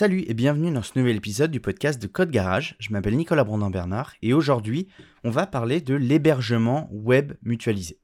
Salut 0.00 0.24
et 0.26 0.32
bienvenue 0.32 0.72
dans 0.72 0.82
ce 0.82 0.98
nouvel 0.98 1.16
épisode 1.16 1.50
du 1.50 1.60
podcast 1.60 2.00
de 2.00 2.06
Code 2.06 2.30
Garage. 2.30 2.74
Je 2.78 2.88
m'appelle 2.90 3.18
Nicolas 3.18 3.44
Brandin-Bernard 3.44 4.14
et 4.22 4.32
aujourd'hui, 4.32 4.88
on 5.24 5.30
va 5.30 5.46
parler 5.46 5.82
de 5.82 5.94
l'hébergement 5.94 6.88
web 6.90 7.34
mutualisé. 7.42 7.98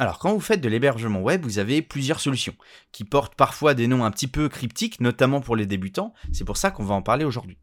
Alors, 0.00 0.18
quand 0.18 0.34
vous 0.34 0.40
faites 0.40 0.60
de 0.60 0.68
l'hébergement 0.68 1.20
web, 1.22 1.44
vous 1.44 1.60
avez 1.60 1.80
plusieurs 1.80 2.18
solutions 2.18 2.56
qui 2.90 3.04
portent 3.04 3.36
parfois 3.36 3.74
des 3.74 3.86
noms 3.86 4.04
un 4.04 4.10
petit 4.10 4.26
peu 4.26 4.48
cryptiques, 4.48 5.00
notamment 5.00 5.40
pour 5.40 5.54
les 5.54 5.66
débutants. 5.66 6.12
C'est 6.32 6.44
pour 6.44 6.56
ça 6.56 6.72
qu'on 6.72 6.82
va 6.82 6.96
en 6.96 7.02
parler 7.02 7.24
aujourd'hui. 7.24 7.56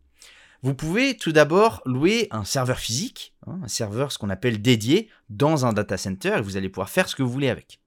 Vous 0.61 0.73
pouvez 0.73 1.17
tout 1.17 1.33
d'abord 1.33 1.81
louer 1.85 2.29
un 2.31 2.45
serveur 2.45 2.79
physique, 2.79 3.35
hein, 3.45 3.59
un 3.61 3.67
serveur 3.67 4.13
ce 4.13 4.17
qu'on 4.17 4.29
appelle 4.29 4.61
dédié, 4.61 5.09
dans 5.27 5.65
un 5.65 5.73
data 5.73 5.97
center 5.97 6.35
et 6.37 6.41
vous 6.41 6.55
allez 6.55 6.69
pouvoir 6.69 6.89
faire 6.89 7.09
ce 7.09 7.15
que 7.17 7.23
vous 7.23 7.29
voulez 7.29 7.49
avec. 7.49 7.81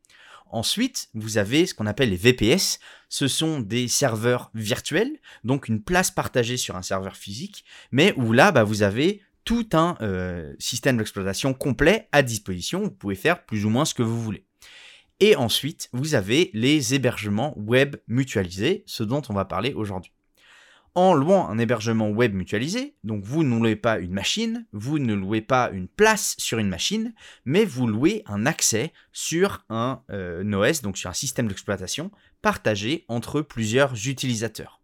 Ensuite, 0.50 1.08
vous 1.14 1.38
avez 1.38 1.66
ce 1.66 1.74
qu'on 1.74 1.86
appelle 1.86 2.10
les 2.10 2.16
VPS. 2.16 2.78
Ce 3.08 3.28
sont 3.28 3.60
des 3.60 3.88
serveurs 3.88 4.50
virtuels, 4.54 5.18
donc 5.44 5.68
une 5.68 5.82
place 5.82 6.10
partagée 6.10 6.56
sur 6.56 6.76
un 6.76 6.82
serveur 6.82 7.16
physique, 7.16 7.64
mais 7.90 8.12
où 8.16 8.32
là, 8.32 8.52
bah, 8.52 8.64
vous 8.64 8.82
avez 8.82 9.22
tout 9.44 9.68
un 9.72 9.96
euh, 10.02 10.54
système 10.58 10.98
d'exploitation 10.98 11.54
complet 11.54 12.08
à 12.12 12.22
disposition. 12.22 12.82
Vous 12.82 12.90
pouvez 12.90 13.14
faire 13.14 13.44
plus 13.44 13.64
ou 13.64 13.70
moins 13.70 13.84
ce 13.84 13.94
que 13.94 14.02
vous 14.02 14.20
voulez. 14.20 14.44
Et 15.20 15.36
ensuite, 15.36 15.88
vous 15.92 16.14
avez 16.14 16.50
les 16.54 16.94
hébergements 16.94 17.54
web 17.56 17.96
mutualisés, 18.06 18.84
ce 18.86 19.02
dont 19.02 19.22
on 19.28 19.34
va 19.34 19.44
parler 19.44 19.72
aujourd'hui 19.72 20.12
en 20.98 21.14
louant 21.14 21.48
un 21.48 21.58
hébergement 21.58 22.10
web 22.10 22.34
mutualisé, 22.34 22.96
donc 23.04 23.22
vous 23.22 23.44
ne 23.44 23.56
louez 23.56 23.76
pas 23.76 24.00
une 24.00 24.12
machine, 24.12 24.66
vous 24.72 24.98
ne 24.98 25.14
louez 25.14 25.40
pas 25.40 25.70
une 25.70 25.86
place 25.86 26.34
sur 26.38 26.58
une 26.58 26.68
machine, 26.68 27.14
mais 27.44 27.64
vous 27.64 27.86
louez 27.86 28.24
un 28.26 28.46
accès 28.46 28.92
sur 29.12 29.64
un 29.68 30.02
euh, 30.10 30.42
OS, 30.52 30.82
donc 30.82 30.98
sur 30.98 31.08
un 31.08 31.14
système 31.14 31.46
d'exploitation 31.46 32.10
partagé 32.42 33.04
entre 33.06 33.42
plusieurs 33.42 34.08
utilisateurs. 34.08 34.80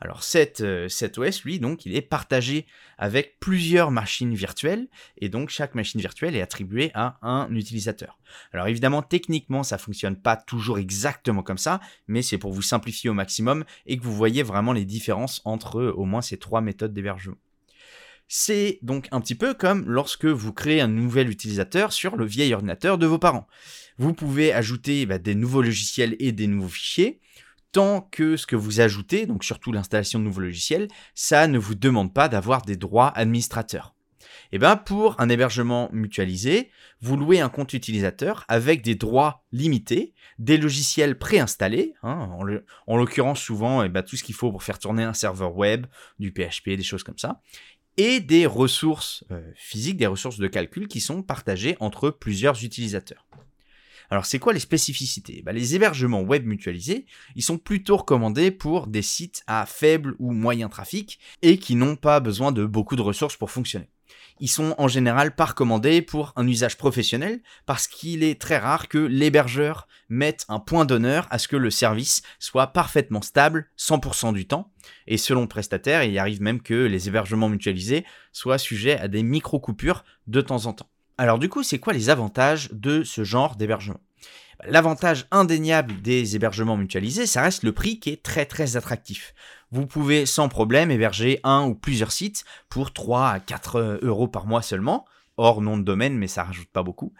Alors 0.00 0.22
cet, 0.22 0.62
euh, 0.62 0.88
OS, 1.18 1.44
lui, 1.44 1.58
donc, 1.58 1.84
il 1.84 1.94
est 1.94 2.00
partagé 2.00 2.66
avec 2.96 3.38
plusieurs 3.38 3.90
machines 3.90 4.34
virtuelles, 4.34 4.88
et 5.18 5.28
donc 5.28 5.50
chaque 5.50 5.74
machine 5.74 6.00
virtuelle 6.00 6.34
est 6.34 6.40
attribuée 6.40 6.90
à 6.94 7.18
un 7.22 7.54
utilisateur. 7.54 8.18
Alors 8.52 8.66
évidemment, 8.66 9.02
techniquement, 9.02 9.62
ça 9.62 9.76
fonctionne 9.76 10.16
pas 10.16 10.36
toujours 10.36 10.78
exactement 10.78 11.42
comme 11.42 11.58
ça, 11.58 11.80
mais 12.08 12.22
c'est 12.22 12.38
pour 12.38 12.52
vous 12.52 12.62
simplifier 12.62 13.10
au 13.10 13.14
maximum 13.14 13.64
et 13.86 13.98
que 13.98 14.02
vous 14.02 14.14
voyez 14.14 14.42
vraiment 14.42 14.72
les 14.72 14.86
différences 14.86 15.42
entre 15.44 15.82
au 15.82 16.04
moins 16.06 16.22
ces 16.22 16.38
trois 16.38 16.62
méthodes 16.62 16.94
d'hébergement. 16.94 17.36
C'est 18.32 18.78
donc 18.82 19.08
un 19.10 19.20
petit 19.20 19.34
peu 19.34 19.54
comme 19.54 19.84
lorsque 19.88 20.24
vous 20.24 20.52
créez 20.52 20.80
un 20.80 20.86
nouvel 20.86 21.28
utilisateur 21.28 21.92
sur 21.92 22.16
le 22.16 22.24
vieil 22.24 22.54
ordinateur 22.54 22.96
de 22.96 23.04
vos 23.04 23.18
parents. 23.18 23.48
Vous 23.98 24.14
pouvez 24.14 24.52
ajouter 24.52 25.04
bah, 25.04 25.18
des 25.18 25.34
nouveaux 25.34 25.62
logiciels 25.62 26.14
et 26.20 26.30
des 26.30 26.46
nouveaux 26.46 26.68
fichiers, 26.68 27.18
tant 27.72 28.00
que 28.00 28.36
ce 28.36 28.46
que 28.46 28.56
vous 28.56 28.80
ajoutez, 28.80 29.26
donc 29.26 29.44
surtout 29.44 29.72
l'installation 29.72 30.18
de 30.18 30.24
nouveaux 30.24 30.40
logiciels, 30.40 30.88
ça 31.14 31.46
ne 31.46 31.58
vous 31.58 31.74
demande 31.74 32.12
pas 32.12 32.28
d'avoir 32.28 32.62
des 32.62 32.76
droits 32.76 33.08
administrateurs. 33.08 33.94
Et 34.52 34.56
eh 34.56 34.58
bien 34.58 34.76
pour 34.76 35.14
un 35.20 35.28
hébergement 35.28 35.88
mutualisé, 35.92 36.70
vous 37.00 37.16
louez 37.16 37.38
un 37.40 37.48
compte 37.48 37.72
utilisateur 37.72 38.44
avec 38.48 38.82
des 38.82 38.96
droits 38.96 39.44
limités, 39.52 40.12
des 40.40 40.56
logiciels 40.56 41.18
préinstallés, 41.18 41.94
hein, 42.02 42.28
en 42.86 42.96
l'occurrence 42.96 43.40
souvent 43.40 43.84
eh 43.84 43.88
ben, 43.88 44.02
tout 44.02 44.16
ce 44.16 44.24
qu'il 44.24 44.34
faut 44.34 44.50
pour 44.50 44.64
faire 44.64 44.80
tourner 44.80 45.04
un 45.04 45.14
serveur 45.14 45.56
web, 45.56 45.86
du 46.18 46.32
PHP, 46.32 46.70
des 46.70 46.82
choses 46.82 47.04
comme 47.04 47.18
ça, 47.18 47.40
et 47.96 48.18
des 48.18 48.46
ressources 48.46 49.24
euh, 49.30 49.40
physiques, 49.54 49.96
des 49.96 50.06
ressources 50.06 50.38
de 50.38 50.48
calcul 50.48 50.88
qui 50.88 51.00
sont 51.00 51.22
partagées 51.22 51.76
entre 51.78 52.10
plusieurs 52.10 52.64
utilisateurs. 52.64 53.26
Alors 54.10 54.26
c'est 54.26 54.40
quoi 54.40 54.52
les 54.52 54.60
spécificités? 54.60 55.42
Bah, 55.44 55.52
Les 55.52 55.76
hébergements 55.76 56.22
web 56.22 56.44
mutualisés, 56.44 57.06
ils 57.36 57.42
sont 57.42 57.58
plutôt 57.58 57.96
recommandés 57.96 58.50
pour 58.50 58.88
des 58.88 59.02
sites 59.02 59.42
à 59.46 59.64
faible 59.66 60.16
ou 60.18 60.32
moyen 60.32 60.68
trafic 60.68 61.20
et 61.42 61.58
qui 61.58 61.76
n'ont 61.76 61.96
pas 61.96 62.18
besoin 62.18 62.50
de 62.50 62.66
beaucoup 62.66 62.96
de 62.96 63.02
ressources 63.02 63.36
pour 63.36 63.52
fonctionner. 63.52 63.88
Ils 64.40 64.48
sont 64.48 64.74
en 64.78 64.88
général 64.88 65.34
pas 65.34 65.44
recommandés 65.44 66.02
pour 66.02 66.32
un 66.34 66.46
usage 66.48 66.76
professionnel 66.76 67.40
parce 67.66 67.86
qu'il 67.86 68.24
est 68.24 68.40
très 68.40 68.58
rare 68.58 68.88
que 68.88 68.98
l'hébergeur 68.98 69.86
mette 70.08 70.44
un 70.48 70.58
point 70.58 70.86
d'honneur 70.86 71.28
à 71.30 71.38
ce 71.38 71.46
que 71.46 71.56
le 71.56 71.70
service 71.70 72.22
soit 72.38 72.68
parfaitement 72.68 73.22
stable 73.22 73.70
100% 73.78 74.32
du 74.32 74.46
temps. 74.46 74.72
Et 75.06 75.18
selon 75.18 75.42
le 75.42 75.48
prestataire, 75.48 76.02
il 76.04 76.18
arrive 76.18 76.40
même 76.40 76.62
que 76.62 76.74
les 76.74 77.06
hébergements 77.06 77.50
mutualisés 77.50 78.04
soient 78.32 78.58
sujets 78.58 78.98
à 78.98 79.08
des 79.08 79.22
micro-coupures 79.22 80.04
de 80.26 80.40
temps 80.40 80.66
en 80.66 80.72
temps. 80.72 80.90
Alors 81.20 81.38
du 81.38 81.50
coup, 81.50 81.62
c'est 81.62 81.78
quoi 81.78 81.92
les 81.92 82.08
avantages 82.08 82.70
de 82.72 83.04
ce 83.04 83.24
genre 83.24 83.56
d'hébergement? 83.56 84.00
L'avantage 84.64 85.26
indéniable 85.30 86.00
des 86.00 86.34
hébergements 86.34 86.78
mutualisés, 86.78 87.26
ça 87.26 87.42
reste 87.42 87.62
le 87.62 87.72
prix 87.72 88.00
qui 88.00 88.08
est 88.08 88.22
très 88.22 88.46
très 88.46 88.78
attractif. 88.78 89.34
Vous 89.70 89.86
pouvez 89.86 90.24
sans 90.24 90.48
problème 90.48 90.90
héberger 90.90 91.38
un 91.44 91.66
ou 91.66 91.74
plusieurs 91.74 92.10
sites 92.10 92.44
pour 92.70 92.94
3 92.94 93.28
à 93.28 93.38
4 93.38 93.98
euros 94.00 94.28
par 94.28 94.46
mois 94.46 94.62
seulement, 94.62 95.04
hors 95.36 95.60
nom 95.60 95.76
de 95.76 95.82
domaine, 95.82 96.16
mais 96.16 96.26
ça 96.26 96.42
rajoute 96.42 96.70
pas 96.72 96.82
beaucoup. 96.82 97.12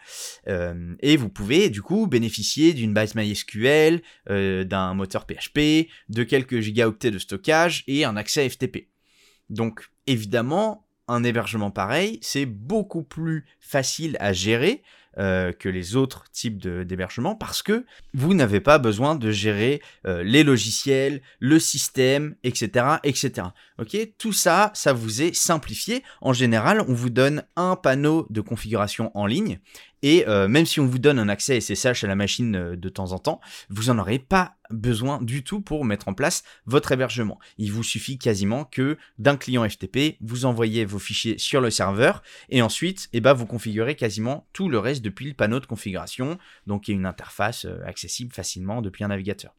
Euh, 0.47 0.95
et 1.01 1.15
vous 1.15 1.29
pouvez 1.29 1.69
du 1.69 1.83
coup 1.83 2.07
bénéficier 2.07 2.73
d'une 2.73 2.95
base 2.95 3.13
MySQL, 3.13 4.01
euh, 4.31 4.63
d'un 4.63 4.95
moteur 4.95 5.27
PHP, 5.27 5.89
de 6.09 6.23
quelques 6.23 6.59
gigaoctets 6.59 7.11
de 7.11 7.19
stockage 7.19 7.83
et 7.85 8.03
un 8.03 8.17
accès 8.17 8.49
FTP. 8.49 8.87
Donc 9.51 9.91
évidemment, 10.07 10.87
un 11.07 11.23
hébergement 11.23 11.71
pareil, 11.71 12.19
c'est 12.21 12.45
beaucoup 12.45 13.03
plus 13.03 13.45
facile 13.59 14.17
à 14.19 14.33
gérer 14.33 14.83
euh, 15.17 15.51
que 15.51 15.67
les 15.67 15.97
autres 15.97 16.23
types 16.31 16.57
d'hébergement 16.57 17.35
parce 17.35 17.61
que 17.61 17.85
vous 18.13 18.33
n'avez 18.33 18.61
pas 18.61 18.77
besoin 18.77 19.15
de 19.15 19.29
gérer 19.29 19.81
euh, 20.07 20.23
les 20.23 20.43
logiciels, 20.43 21.21
le 21.39 21.59
système, 21.59 22.35
etc., 22.45 22.85
etc. 23.03 23.47
Ok, 23.77 23.97
tout 24.17 24.31
ça, 24.31 24.71
ça 24.73 24.93
vous 24.93 25.21
est 25.21 25.35
simplifié. 25.35 26.01
En 26.21 26.31
général, 26.31 26.85
on 26.87 26.93
vous 26.93 27.09
donne 27.09 27.43
un 27.57 27.75
panneau 27.75 28.25
de 28.29 28.39
configuration 28.39 29.11
en 29.13 29.25
ligne 29.25 29.59
et 30.03 30.27
euh, 30.27 30.47
même 30.47 30.65
si 30.65 30.79
on 30.79 30.87
vous 30.87 30.99
donne 30.99 31.19
un 31.19 31.29
accès 31.29 31.59
SSH 31.59 32.03
à 32.03 32.07
la 32.07 32.15
machine 32.15 32.75
de 32.75 32.89
temps 32.89 33.11
en 33.11 33.19
temps, 33.19 33.39
vous 33.69 33.91
n'en 33.91 33.99
aurez 33.99 34.19
pas 34.19 34.55
besoin 34.71 35.21
du 35.21 35.43
tout 35.43 35.61
pour 35.61 35.85
mettre 35.85 36.07
en 36.07 36.13
place 36.13 36.43
votre 36.65 36.91
hébergement. 36.91 37.39
Il 37.57 37.71
vous 37.71 37.83
suffit 37.83 38.17
quasiment 38.17 38.65
que 38.65 38.97
d'un 39.19 39.37
client 39.37 39.67
FTP, 39.67 40.17
vous 40.21 40.45
envoyez 40.45 40.85
vos 40.85 40.99
fichiers 40.99 41.37
sur 41.37 41.61
le 41.61 41.69
serveur 41.69 42.23
et 42.49 42.61
ensuite, 42.61 43.09
eh 43.13 43.21
ben, 43.21 43.33
vous 43.33 43.45
configurez 43.45 43.95
quasiment 43.95 44.47
tout 44.53 44.69
le 44.69 44.79
reste 44.79 45.00
depuis 45.01 45.27
le 45.27 45.33
panneau 45.33 45.59
de 45.59 45.65
configuration. 45.65 46.37
Donc, 46.67 46.87
y 46.87 46.91
a 46.91 46.95
une 46.95 47.05
interface 47.05 47.65
euh, 47.65 47.79
accessible 47.85 48.33
facilement 48.33 48.81
depuis 48.81 49.03
un 49.03 49.09
navigateur. 49.09 49.53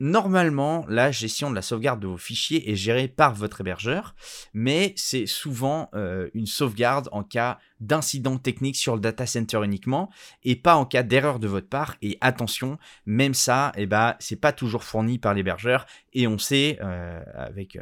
Normalement, 0.00 0.86
la 0.88 1.12
gestion 1.12 1.50
de 1.50 1.54
la 1.54 1.60
sauvegarde 1.60 2.00
de 2.00 2.06
vos 2.06 2.16
fichiers 2.16 2.70
est 2.70 2.74
gérée 2.74 3.06
par 3.06 3.34
votre 3.34 3.60
hébergeur, 3.60 4.14
mais 4.54 4.94
c'est 4.96 5.26
souvent 5.26 5.90
euh, 5.94 6.30
une 6.32 6.46
sauvegarde 6.46 7.10
en 7.12 7.22
cas 7.22 7.58
d'incident 7.80 8.38
technique 8.38 8.76
sur 8.76 8.94
le 8.94 9.00
data 9.02 9.26
center 9.26 9.60
uniquement 9.62 10.10
et 10.42 10.56
pas 10.56 10.76
en 10.76 10.86
cas 10.86 11.02
d'erreur 11.02 11.38
de 11.38 11.48
votre 11.48 11.68
part. 11.68 11.96
Et 12.00 12.16
attention, 12.22 12.78
même 13.04 13.34
ça, 13.34 13.72
eh 13.76 13.84
ben, 13.84 14.16
c'est 14.20 14.40
pas 14.40 14.52
toujours 14.52 14.84
fourni 14.84 15.18
par 15.18 15.34
l'hébergeur 15.34 15.84
et 16.14 16.26
on 16.26 16.38
sait, 16.38 16.78
euh, 16.80 17.22
avec 17.34 17.78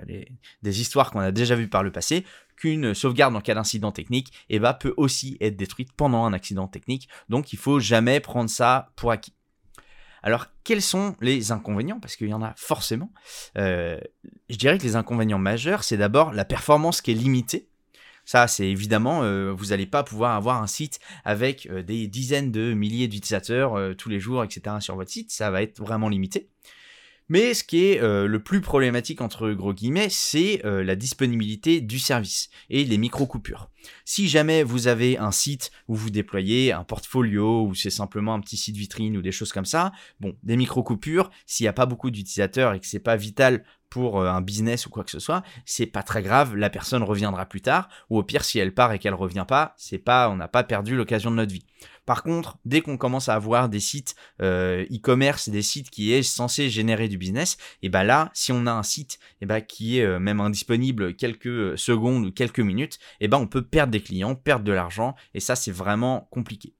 des 0.62 0.80
histoires 0.80 1.12
qu'on 1.12 1.20
a 1.20 1.30
déjà 1.30 1.54
vues 1.54 1.68
par 1.68 1.84
le 1.84 1.92
passé, 1.92 2.24
qu'une 2.56 2.94
sauvegarde 2.94 3.36
en 3.36 3.40
cas 3.40 3.54
d'incident 3.54 3.92
technique 3.92 4.32
eh 4.48 4.58
ben, 4.58 4.74
peut 4.74 4.94
aussi 4.96 5.36
être 5.40 5.56
détruite 5.56 5.92
pendant 5.92 6.24
un 6.24 6.32
accident 6.32 6.66
technique. 6.66 7.08
Donc 7.28 7.52
il 7.52 7.58
faut 7.60 7.78
jamais 7.78 8.18
prendre 8.18 8.50
ça 8.50 8.90
pour 8.96 9.12
acquis. 9.12 9.37
Alors, 10.22 10.46
quels 10.64 10.82
sont 10.82 11.16
les 11.20 11.52
inconvénients? 11.52 12.00
Parce 12.00 12.16
qu'il 12.16 12.28
y 12.28 12.34
en 12.34 12.42
a 12.42 12.54
forcément. 12.56 13.12
Euh, 13.56 13.98
je 14.48 14.56
dirais 14.56 14.78
que 14.78 14.82
les 14.82 14.96
inconvénients 14.96 15.38
majeurs, 15.38 15.84
c'est 15.84 15.96
d'abord 15.96 16.32
la 16.32 16.44
performance 16.44 17.00
qui 17.00 17.12
est 17.12 17.14
limitée. 17.14 17.68
Ça, 18.24 18.46
c'est 18.46 18.68
évidemment, 18.68 19.22
euh, 19.22 19.52
vous 19.52 19.66
n'allez 19.66 19.86
pas 19.86 20.02
pouvoir 20.02 20.34
avoir 20.34 20.62
un 20.62 20.66
site 20.66 21.00
avec 21.24 21.66
euh, 21.70 21.82
des 21.82 22.08
dizaines 22.08 22.52
de 22.52 22.74
milliers 22.74 23.08
d'utilisateurs 23.08 23.96
tous 23.96 24.10
les 24.10 24.20
jours, 24.20 24.44
etc. 24.44 24.76
sur 24.80 24.96
votre 24.96 25.10
site. 25.10 25.30
Ça 25.30 25.50
va 25.50 25.62
être 25.62 25.80
vraiment 25.80 26.08
limité. 26.08 26.50
Mais 27.28 27.52
ce 27.52 27.62
qui 27.62 27.84
est 27.84 28.02
euh, 28.02 28.26
le 28.26 28.42
plus 28.42 28.60
problématique 28.60 29.20
entre 29.20 29.50
gros 29.50 29.74
guillemets, 29.74 30.08
c'est 30.08 30.64
euh, 30.64 30.82
la 30.82 30.96
disponibilité 30.96 31.80
du 31.80 31.98
service 31.98 32.48
et 32.70 32.84
les 32.84 32.96
micro-coupures. 32.96 33.68
Si 34.04 34.28
jamais 34.28 34.62
vous 34.62 34.88
avez 34.88 35.18
un 35.18 35.30
site 35.30 35.70
où 35.88 35.94
vous 35.94 36.10
déployez 36.10 36.72
un 36.72 36.84
portfolio 36.84 37.64
ou 37.66 37.74
c'est 37.74 37.90
simplement 37.90 38.34
un 38.34 38.40
petit 38.40 38.56
site 38.56 38.76
vitrine 38.76 39.16
ou 39.16 39.22
des 39.22 39.32
choses 39.32 39.52
comme 39.52 39.66
ça, 39.66 39.92
bon, 40.20 40.34
des 40.42 40.56
micro-coupures, 40.56 41.30
s'il 41.46 41.64
n'y 41.64 41.68
a 41.68 41.74
pas 41.74 41.86
beaucoup 41.86 42.10
d'utilisateurs 42.10 42.72
et 42.72 42.80
que 42.80 42.86
c'est 42.86 42.98
pas 42.98 43.16
vital 43.16 43.62
pour 43.90 44.20
euh, 44.20 44.28
un 44.28 44.40
business 44.40 44.86
ou 44.86 44.90
quoi 44.90 45.04
que 45.04 45.10
ce 45.10 45.18
soit, 45.18 45.42
c'est 45.64 45.86
pas 45.86 46.02
très 46.02 46.22
grave, 46.22 46.56
la 46.56 46.70
personne 46.70 47.02
reviendra 47.02 47.46
plus 47.46 47.60
tard, 47.60 47.88
ou 48.10 48.18
au 48.18 48.22
pire 48.22 48.44
si 48.44 48.58
elle 48.58 48.74
part 48.74 48.92
et 48.92 48.98
qu'elle 48.98 49.14
revient 49.14 49.46
pas, 49.46 49.74
c'est 49.76 49.98
pas, 49.98 50.28
on 50.30 50.36
n'a 50.36 50.48
pas 50.48 50.64
perdu 50.64 50.96
l'occasion 50.96 51.30
de 51.30 51.36
notre 51.36 51.52
vie. 51.52 51.64
Par 52.08 52.22
contre, 52.22 52.56
dès 52.64 52.80
qu'on 52.80 52.96
commence 52.96 53.28
à 53.28 53.34
avoir 53.34 53.68
des 53.68 53.80
sites 53.80 54.14
euh, 54.40 54.86
e-commerce, 54.90 55.50
des 55.50 55.60
sites 55.60 55.90
qui 55.90 56.14
est 56.14 56.22
censé 56.22 56.70
générer 56.70 57.06
du 57.06 57.18
business, 57.18 57.58
et 57.82 57.90
ben 57.90 58.02
là, 58.02 58.30
si 58.32 58.50
on 58.50 58.64
a 58.64 58.72
un 58.72 58.82
site 58.82 59.18
et 59.42 59.46
ben 59.46 59.60
qui 59.60 59.98
est 59.98 60.06
euh, 60.06 60.18
même 60.18 60.40
indisponible 60.40 61.14
quelques 61.16 61.76
secondes 61.76 62.24
ou 62.24 62.32
quelques 62.32 62.60
minutes, 62.60 62.98
et 63.20 63.28
ben 63.28 63.36
on 63.36 63.46
peut 63.46 63.60
perdre 63.60 63.92
des 63.92 64.00
clients, 64.00 64.34
perdre 64.34 64.64
de 64.64 64.72
l'argent, 64.72 65.16
et 65.34 65.40
ça 65.40 65.54
c'est 65.54 65.70
vraiment 65.70 66.28
compliqué. 66.30 66.72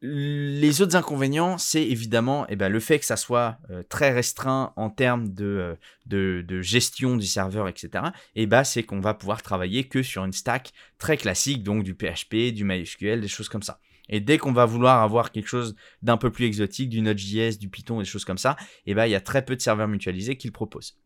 Les 0.00 0.80
autres 0.80 0.96
inconvénients, 0.96 1.58
c'est 1.58 1.82
évidemment 1.82 2.46
eh 2.48 2.56
ben, 2.56 2.70
le 2.70 2.80
fait 2.80 2.98
que 2.98 3.04
ça 3.04 3.18
soit 3.18 3.58
euh, 3.68 3.82
très 3.82 4.12
restreint 4.12 4.72
en 4.76 4.88
termes 4.88 5.34
de, 5.34 5.76
euh, 6.10 6.62
gestion 6.62 7.18
du 7.18 7.26
serveur, 7.26 7.68
etc. 7.68 8.04
Et 8.34 8.46
bah, 8.46 8.64
c'est 8.64 8.82
qu'on 8.82 9.00
va 9.00 9.12
pouvoir 9.12 9.42
travailler 9.42 9.84
que 9.88 10.02
sur 10.02 10.24
une 10.24 10.32
stack 10.32 10.72
très 10.96 11.18
classique, 11.18 11.62
donc 11.62 11.82
du 11.82 11.94
PHP, 11.94 12.54
du 12.54 12.64
MySQL, 12.64 13.20
des 13.20 13.28
choses 13.28 13.50
comme 13.50 13.62
ça. 13.62 13.78
Et 14.08 14.20
dès 14.20 14.38
qu'on 14.38 14.52
va 14.52 14.64
vouloir 14.64 15.02
avoir 15.02 15.32
quelque 15.32 15.48
chose 15.48 15.74
d'un 16.02 16.16
peu 16.16 16.30
plus 16.30 16.46
exotique, 16.46 16.88
du 16.88 17.02
Node.js, 17.02 17.58
du 17.58 17.68
Python, 17.68 17.98
des 17.98 18.04
choses 18.04 18.24
comme 18.24 18.38
ça, 18.38 18.56
eh 18.86 18.94
ben, 18.94 19.06
il 19.06 19.10
y 19.10 19.14
a 19.14 19.20
très 19.20 19.44
peu 19.44 19.56
de 19.56 19.60
serveurs 19.60 19.88
mutualisés 19.88 20.36
qui 20.36 20.46
le 20.46 20.52
proposent. 20.52 20.96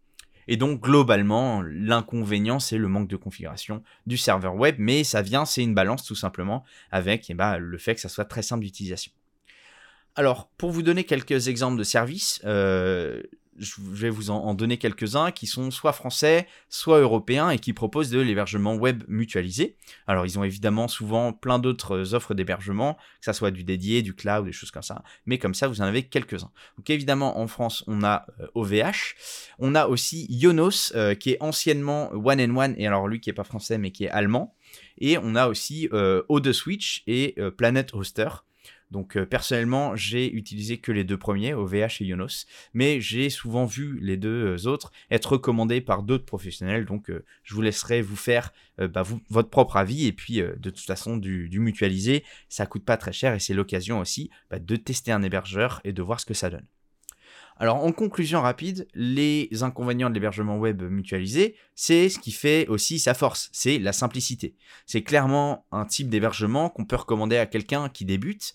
Et 0.49 0.57
donc 0.57 0.81
globalement, 0.81 1.63
l'inconvénient, 1.63 2.59
c'est 2.59 2.79
le 2.79 2.89
manque 2.89 3.09
de 3.09 3.17
configuration 3.17 3.83
du 4.07 4.17
serveur 4.17 4.57
web, 4.57 4.77
mais 4.79 5.05
ça 5.05 5.23
vient, 5.23 5.45
c'est 5.45 5.63
une 5.63 5.75
balance 5.75 6.05
tout 6.05 6.15
simplement 6.15 6.65
avec 6.91 7.31
eh 7.31 7.35
ben, 7.35 7.59
le 7.59 7.79
fait 7.79 7.95
que 7.95 8.01
ça 8.01 8.09
soit 8.09 8.25
très 8.25 8.43
simple 8.43 8.65
d'utilisation. 8.65 9.13
Alors, 10.15 10.51
pour 10.59 10.71
vous 10.71 10.83
donner 10.83 11.05
quelques 11.05 11.49
exemples 11.49 11.79
de 11.79 11.85
services, 11.85 12.41
euh, 12.45 13.23
je 13.59 13.75
vais 13.81 14.11
vous 14.11 14.31
en, 14.31 14.55
donner 14.55 14.79
quelques-uns 14.79 15.31
qui 15.31 15.47
sont 15.47 15.71
soit 15.71 15.93
français, 15.93 16.47
soit 16.69 17.01
européens 17.01 17.51
et 17.51 17.59
qui 17.59 17.73
proposent 17.73 18.11
de 18.11 18.21
l'hébergement 18.21 18.75
web 18.75 19.05
mutualisé. 19.09 19.77
Alors 20.07 20.27
ils 20.27 20.39
ont 20.39 20.45
évidemment 20.45 20.89
souvent 20.89 21.33
plein 21.33 21.59
d'autres 21.59 22.15
offres 22.15 22.35
d'hébergement, 22.35 22.95
que 22.95 23.25
ça 23.25 23.33
soit 23.33 23.51
du 23.51 23.65
dédié, 23.65 24.03
du 24.03 24.15
cloud, 24.15 24.47
des 24.47 24.53
choses 24.53 24.71
comme 24.71 24.83
ça, 24.83 25.03
mais 25.27 25.39
comme 25.39 25.55
ça 25.55 25.69
vous 25.69 25.81
en 25.81 25.85
avez 25.85 26.05
quelques-uns. 26.05 26.51
Donc 26.79 26.89
évidemment 26.91 27.39
en 27.39 27.47
France 27.47 27.85
on 27.87 28.03
a 28.03 28.27
OVH, 28.55 28.75
euh, 28.75 28.93
on 29.59 29.75
a 29.75 29.87
aussi 29.87 30.27
Yonos 30.31 30.93
euh, 30.95 31.15
qui 31.15 31.31
est 31.31 31.43
anciennement 31.43 32.11
One 32.13 32.41
and 32.41 32.57
One 32.57 32.75
et 32.79 32.87
alors 32.87 33.09
lui 33.09 33.21
qui 33.21 33.31
est 33.31 33.35
pas 33.35 33.45
français 33.45 33.79
mais 33.79 33.91
qui 33.91 34.05
est 34.05 34.11
allemand, 34.11 34.55
et 34.99 35.19
on 35.19 35.35
a 35.35 35.49
aussi 35.49 35.89
euh, 35.93 36.23
O2 36.31 36.53
Switch 36.53 37.03
et 37.07 37.37
Planet 37.57 37.93
Hoster. 37.95 38.29
Donc 38.93 39.17
euh, 39.17 39.25
personnellement, 39.25 39.97
j'ai 39.97 40.31
utilisé 40.31 40.77
que 40.77 40.93
les 40.93 41.03
deux 41.03 41.17
premiers, 41.17 41.55
OVH 41.55 42.03
et 42.03 42.05
Yonos, 42.05 42.47
mais 42.75 43.01
j'ai 43.01 43.31
souvent 43.31 43.65
vu 43.65 43.99
les 44.01 44.19
deux 44.19 44.59
euh, 44.59 44.69
autres 44.69 44.93
être 45.11 45.33
recommandés 45.33 45.81
par 45.81 46.03
d'autres 46.03 46.27
professionnels. 46.27 46.85
Donc 46.85 47.11
euh, 47.11 47.25
je 47.43 47.55
vous 47.55 47.63
laisserai 47.63 48.03
vous 48.03 48.17
faire 48.17 48.53
bah, 48.79 49.05
votre 49.29 49.49
propre 49.49 49.77
avis 49.77 50.07
et 50.07 50.13
puis 50.13 50.37
de 50.41 50.71
toute 50.71 50.81
façon 50.81 51.17
du, 51.17 51.49
du, 51.49 51.61
mutualisé, 51.61 52.25
ça 52.49 52.67
coûte 52.67 52.85
pas 52.85 52.97
très 52.97 53.13
cher 53.13 53.35
et 53.35 53.39
c'est 53.39 53.55
l'occasion 53.55 54.01
aussi 54.01 54.31
bah, 54.51 54.59
de 54.59 54.77
tester 54.77 55.13
un 55.13 55.23
hébergeur 55.23 55.81
et 55.85 55.93
de 55.93 56.03
voir 56.03 56.21
ce 56.21 56.27
que 56.27 56.35
ça 56.35 56.51
donne. 56.51 56.67
Alors 57.59 57.77
en 57.77 57.93
conclusion 57.93 58.41
rapide, 58.41 58.89
les 58.95 59.49
inconvénients 59.61 60.09
de 60.09 60.15
l'hébergement 60.15 60.59
web 60.59 60.83
mutualisé, 60.83 61.55
c'est 61.75 62.09
ce 62.09 62.19
qui 62.19 62.33
fait 62.33 62.67
aussi 62.69 62.99
sa 62.99 63.15
force, 63.15 63.51
c'est 63.53 63.79
la 63.79 63.93
simplicité. 63.93 64.57
C'est 64.87 65.03
clairement 65.03 65.67
un 65.71 65.85
type 65.85 66.09
d'hébergement 66.09 66.71
qu'on 66.71 66.87
peut 66.87 66.97
recommander 66.97 67.37
à 67.37 67.47
quelqu'un 67.47 67.89
qui 67.89 68.05
débute 68.05 68.55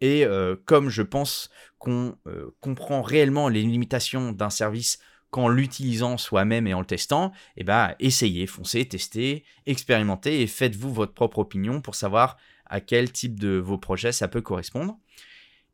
et 0.00 0.24
euh, 0.24 0.56
comme 0.64 0.90
je 0.90 1.02
pense 1.02 1.50
qu'on 1.78 2.16
euh, 2.26 2.54
comprend 2.60 3.02
réellement 3.02 3.48
les 3.48 3.62
limitations 3.62 4.32
d'un 4.32 4.50
service 4.50 4.98
qu'en 5.30 5.48
l'utilisant 5.48 6.16
soi-même 6.16 6.66
et 6.66 6.74
en 6.74 6.80
le 6.80 6.86
testant, 6.86 7.32
eh 7.56 7.64
ben, 7.64 7.94
essayez, 8.00 8.46
foncez, 8.46 8.86
testez, 8.86 9.44
expérimentez 9.66 10.40
et 10.40 10.46
faites-vous 10.46 10.92
votre 10.92 11.12
propre 11.12 11.38
opinion 11.38 11.82
pour 11.82 11.94
savoir 11.94 12.38
à 12.66 12.80
quel 12.80 13.12
type 13.12 13.38
de 13.38 13.58
vos 13.58 13.78
projets 13.78 14.12
ça 14.12 14.28
peut 14.28 14.40
correspondre. 14.40 14.98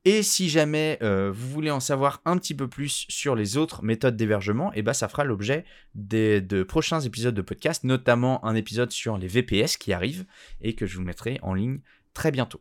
Et 0.07 0.23
si 0.23 0.51
jamais 0.51 0.99
euh, 1.03 1.33
vous 1.33 1.49
voulez 1.49 1.71
en 1.71 1.81
savoir 1.81 2.21
un 2.27 2.37
petit 2.37 2.55
peu 2.55 2.69
plus 2.69 3.07
sur 3.09 3.35
les 3.35 3.57
autres 3.57 3.83
méthodes 3.83 4.17
d'hébergement, 4.17 4.71
eh 4.75 4.83
ben, 4.83 4.93
ça 4.93 5.09
fera 5.09 5.25
l'objet 5.25 5.65
de 5.95 6.63
prochains 6.63 7.01
épisodes 7.01 7.35
de 7.35 7.41
podcast, 7.41 7.85
notamment 7.85 8.45
un 8.45 8.55
épisode 8.55 8.91
sur 8.91 9.17
les 9.17 9.29
VPS 9.29 9.77
qui 9.79 9.93
arrive 9.93 10.27
et 10.61 10.75
que 10.75 10.85
je 10.85 10.99
vous 10.99 11.05
mettrai 11.05 11.39
en 11.43 11.55
ligne 11.55 11.79
très 12.13 12.33
bientôt. 12.33 12.61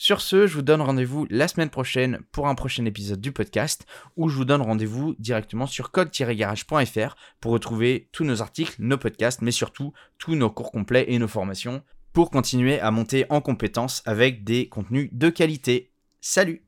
Sur 0.00 0.20
ce, 0.20 0.46
je 0.46 0.54
vous 0.54 0.62
donne 0.62 0.80
rendez-vous 0.80 1.26
la 1.28 1.48
semaine 1.48 1.70
prochaine 1.70 2.20
pour 2.30 2.46
un 2.46 2.54
prochain 2.54 2.84
épisode 2.84 3.20
du 3.20 3.32
podcast 3.32 3.84
où 4.16 4.28
je 4.28 4.36
vous 4.36 4.44
donne 4.44 4.62
rendez-vous 4.62 5.16
directement 5.18 5.66
sur 5.66 5.90
code-garage.fr 5.90 7.16
pour 7.40 7.50
retrouver 7.50 8.08
tous 8.12 8.22
nos 8.22 8.40
articles, 8.40 8.76
nos 8.78 8.96
podcasts, 8.96 9.42
mais 9.42 9.50
surtout 9.50 9.92
tous 10.16 10.36
nos 10.36 10.50
cours 10.50 10.70
complets 10.70 11.06
et 11.08 11.18
nos 11.18 11.26
formations 11.26 11.82
pour 12.12 12.30
continuer 12.30 12.78
à 12.78 12.92
monter 12.92 13.26
en 13.28 13.40
compétences 13.40 14.02
avec 14.06 14.44
des 14.44 14.68
contenus 14.68 15.10
de 15.12 15.30
qualité. 15.30 15.90
Salut 16.20 16.67